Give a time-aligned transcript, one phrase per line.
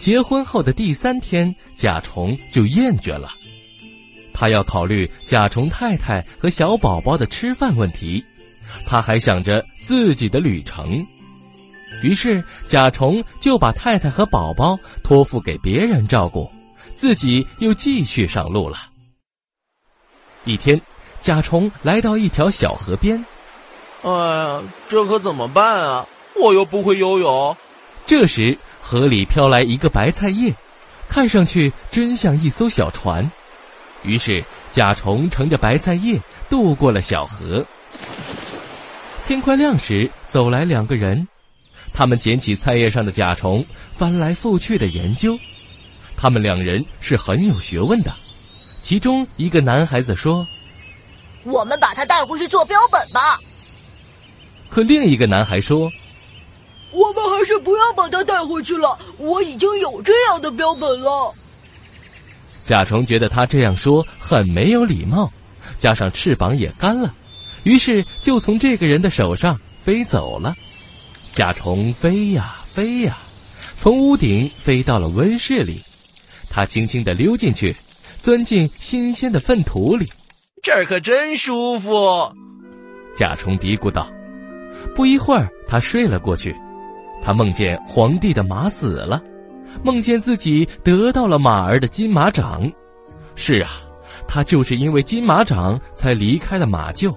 [0.00, 3.28] 结婚后的第三天，甲虫就厌倦了。
[4.32, 8.24] 他要考虑甲虫太太和小宝宝的吃饭问题，
[8.86, 11.06] 他还想着自己的旅程。
[12.02, 16.50] 于是，甲虫就把太太和宝宝托付给别人照顾，
[16.94, 18.78] 自己又继续上路了。
[20.46, 20.80] 一天，
[21.20, 23.22] 甲虫来到一条小河边。
[24.00, 26.06] 哎呀，这可怎么办啊？
[26.40, 27.54] 我又不会游泳。
[28.06, 30.54] 这时，河里飘来一个白菜叶，
[31.08, 33.30] 看上去真像一艘小船。
[34.02, 37.64] 于是，甲虫乘着白菜叶渡过了小河。
[39.26, 41.28] 天快亮时，走来两个人，
[41.92, 43.64] 他们捡起菜叶上的甲虫，
[43.94, 45.38] 翻来覆去的研究。
[46.16, 48.12] 他们两人是很有学问的。
[48.82, 50.46] 其中一个男孩子说
[51.44, 53.38] ：“我们把它带回去做标本吧。”
[54.70, 55.90] 可另一个男孩说
[56.92, 61.34] ：“我们还是不要把它带回去了，我已经有这样的标本了。”
[62.64, 65.32] 甲虫觉得他这样说很没有礼貌，
[65.78, 67.14] 加上翅膀也干了，
[67.64, 70.54] 于是就从这个人的手上飞走了。
[71.32, 73.16] 甲虫飞呀飞呀，
[73.76, 75.80] 从屋顶飞到了温室里，
[76.48, 77.74] 它轻轻地溜进去，
[78.18, 80.06] 钻进新鲜的粪土里。
[80.62, 82.32] 这儿可真舒服，
[83.16, 84.10] 甲虫嘀咕道。
[84.94, 86.54] 不一会儿，他睡了过去。
[87.22, 89.22] 他梦见皇帝的马死了，
[89.82, 92.70] 梦见自己得到了马儿的金马掌。
[93.34, 93.70] 是啊，
[94.26, 97.14] 他就是因为金马掌才离开了马厩。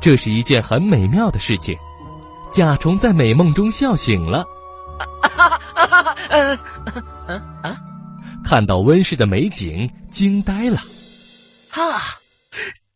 [0.00, 1.76] 这是一件很美妙的事情。
[2.50, 4.44] 甲虫在美梦中笑醒了。
[6.28, 6.58] 嗯
[7.26, 7.76] 嗯啊！
[8.44, 10.78] 看到温室的美景，惊呆了。
[11.70, 12.16] 啊，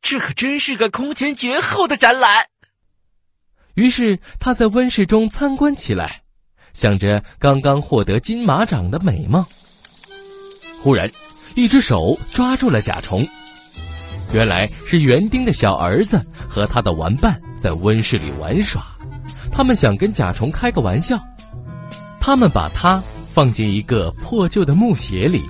[0.00, 2.46] 这可真是个空前绝后的展览。
[3.74, 6.22] 于是他在温室中参观起来，
[6.72, 9.44] 想着刚刚获得金马掌的美梦。
[10.82, 11.10] 忽然，
[11.54, 13.26] 一只手抓住了甲虫，
[14.32, 18.82] 原来是园丁的小儿子和他的玩伴在温室里玩耍。
[19.52, 21.18] 他们想跟甲虫开个玩笑，
[22.20, 25.42] 他们把它放进一个破旧的木鞋里，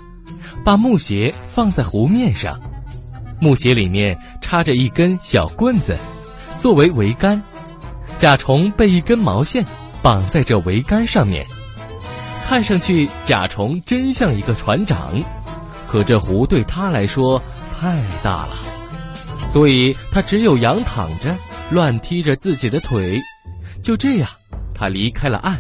[0.64, 2.59] 把木鞋放在湖面上，
[3.41, 5.97] 木鞋里面插着一根小棍子，
[6.59, 7.41] 作为桅杆。
[8.19, 9.64] 甲虫被一根毛线
[10.02, 11.46] 绑在这桅杆上面，
[12.46, 15.12] 看上去甲虫真像一个船长，
[15.88, 17.42] 可这湖对他来说
[17.78, 18.56] 太大了，
[19.50, 21.34] 所以他只有仰躺着，
[21.70, 23.20] 乱踢着自己的腿。
[23.82, 24.28] 就这样，
[24.74, 25.58] 他离开了岸，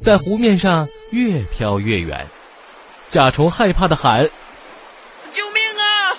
[0.00, 2.26] 在湖面上越飘越远。
[3.08, 4.24] 甲虫害怕的喊
[5.32, 6.16] ：“救命啊！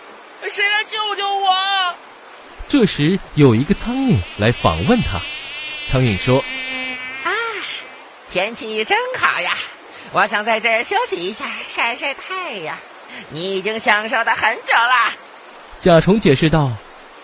[0.50, 1.96] 谁来救救我？”
[2.68, 5.20] 这时有一个苍蝇来访问他。
[5.88, 6.53] 苍蝇说：“啊，
[8.34, 9.56] 天气真好呀！
[10.12, 12.76] 我想在这儿休息一下，晒晒太阳。
[13.30, 15.14] 你已经享受的很久了。”
[15.78, 16.72] 甲虫解释道：“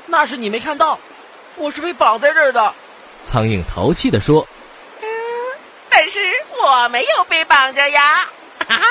[0.05, 0.99] 那是你没看到，
[1.55, 2.75] 我是被绑在这儿的。”
[3.25, 4.47] 苍蝇淘气的说
[5.01, 5.07] ：“嗯，
[5.89, 6.19] 但是
[6.61, 8.29] 我没有被绑着呀。”
[8.69, 8.85] 哈哈，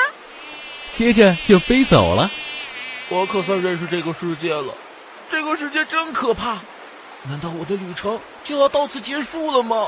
[0.93, 2.29] 接着就飞走了。
[3.07, 4.75] 我可算认识这个世界了，
[5.31, 6.57] 这个世界真可怕。
[7.29, 9.87] 难道我的旅程就要到此结束了吗？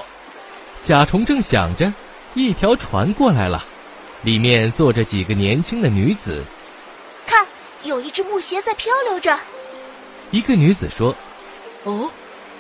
[0.82, 1.92] 甲虫正想着，
[2.34, 3.64] 一条船过来了，
[4.24, 6.44] 里面坐着几个年轻的女子。
[7.26, 7.46] 看，
[7.84, 9.38] 有一只木鞋在漂流着。
[10.32, 11.14] 一个女子说
[11.84, 12.10] ：“哦，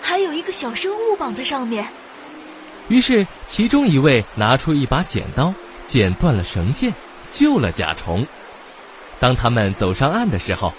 [0.01, 1.87] 还有一个小生物绑在上面。”
[2.89, 5.53] 于是，其中一位拿出一把剪刀，
[5.87, 6.93] 剪断了绳线，
[7.31, 8.25] 救了甲虫。
[9.19, 10.73] 当他们走上岸的时候，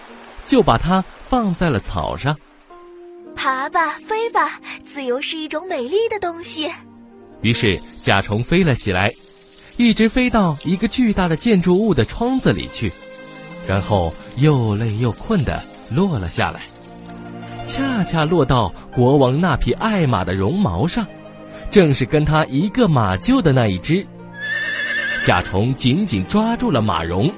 [0.45, 2.37] 就把它放在了草上。
[3.35, 6.71] 爬吧，飞吧，自由是一种美丽的东西。
[7.43, 9.13] 于是甲虫飞了起来，
[9.77, 12.93] 一直飞到一个巨大的建筑物的窗子里去，
[13.67, 16.61] 然后又累又困的落了下来，
[17.67, 21.07] 恰恰落到国王那匹爱马的绒毛上，
[21.71, 24.07] 正是跟他一个马厩的那一只。
[25.25, 27.33] 甲虫紧紧抓住了马绒，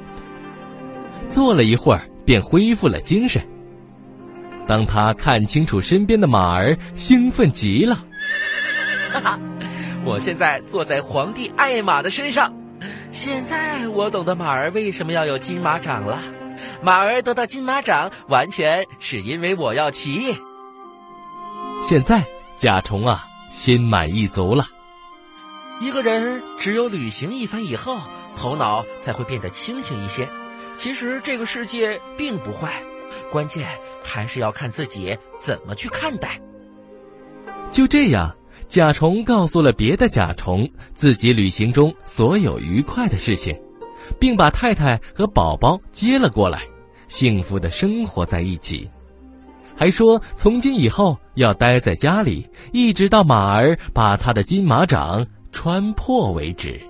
[1.29, 3.47] 坐了一会儿，便恢复了精神。
[4.67, 8.03] 当他看清楚身边的马儿，兴奋极了。
[10.05, 12.55] 我现在坐在皇帝爱马的身上，
[13.11, 16.23] 现在我懂得马儿为什么要有金马掌了。
[16.83, 20.37] 马儿得到金马掌，完全是因为我要骑。
[21.81, 22.23] 现在
[22.57, 24.67] 甲虫啊，心满意足了。
[25.81, 27.99] 一个人只有旅行一番以后，
[28.37, 30.29] 头脑才会变得清醒一些。
[30.77, 32.83] 其实这个世界并不坏，
[33.33, 33.67] 关键
[34.03, 36.41] 还是要看自己怎么去看待。
[37.71, 43.57] 就这样，甲虫告诉了别的甲虫自己旅行中所有愉快的事情，
[44.19, 46.61] 并把太太和宝宝接了过来，
[47.07, 48.91] 幸福的生活在一起。
[49.77, 56.81] 还说从今以后要待在家里，一直到马儿把他的金马掌穿破为止。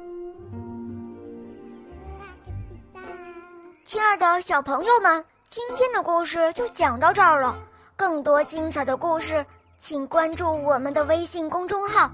[3.84, 7.56] 亲爱的小朋友们，今天的故事就讲到这儿了。
[7.96, 9.46] 更多精彩的故事，
[9.86, 12.10] 请关注我们的微信公众号，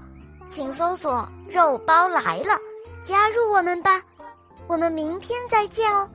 [0.49, 2.59] 请搜索“肉包来了”，
[3.01, 4.01] 加入我们吧。
[4.67, 6.05] 我们明天再见哦，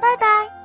[0.00, 0.61] 拜拜。